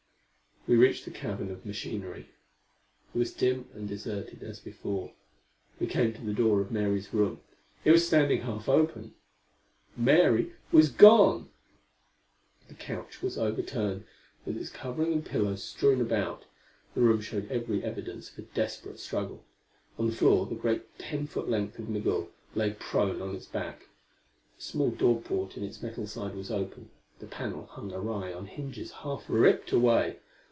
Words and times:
We 0.67 0.75
reached 0.75 1.05
the 1.05 1.11
cavern 1.11 1.49
of 1.49 1.65
machinery. 1.65 2.29
It 3.15 3.17
was 3.17 3.33
dim 3.33 3.67
and 3.73 3.87
deserted, 3.87 4.43
as 4.43 4.59
before. 4.59 5.11
We 5.79 5.87
came 5.87 6.13
to 6.13 6.21
the 6.23 6.33
door 6.35 6.61
of 6.61 6.69
Mary's 6.71 7.11
room. 7.11 7.41
It 7.83 7.89
was 7.89 8.05
standing 8.05 8.41
half 8.41 8.69
open! 8.69 9.15
Mary 9.97 10.53
was 10.71 10.91
gone! 10.91 11.49
The 12.67 12.75
couch 12.75 13.23
was 13.23 13.39
overturned, 13.39 14.05
with 14.45 14.55
its 14.55 14.69
coving 14.69 15.11
and 15.11 15.25
pillows 15.25 15.63
strewn 15.63 15.99
about. 15.99 16.45
The 16.93 17.01
room 17.01 17.21
showed 17.21 17.49
every 17.51 17.83
evidence 17.83 18.29
of 18.31 18.37
a 18.37 18.41
desperate 18.43 18.99
struggle. 18.99 19.43
On 19.97 20.05
the 20.05 20.15
floor 20.15 20.45
the 20.45 20.53
great 20.53 20.95
ten 20.99 21.25
foot 21.25 21.49
length 21.49 21.79
of 21.79 21.89
Migul 21.89 22.29
lay 22.53 22.73
prone 22.77 23.19
on 23.19 23.33
its 23.35 23.47
back. 23.47 23.89
A 24.59 24.61
small 24.61 24.91
door 24.91 25.21
porte 25.21 25.57
in 25.57 25.63
its 25.63 25.81
metal 25.81 26.05
side 26.05 26.35
was 26.35 26.51
open; 26.51 26.91
the 27.17 27.25
panel 27.25 27.65
hung 27.65 27.91
awry 27.91 28.31
on 28.31 28.45
hinges 28.45 28.91
half 28.91 29.25
ripped 29.27 29.71
away. 29.71 30.19